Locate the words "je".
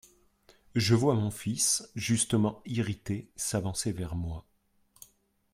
0.73-0.95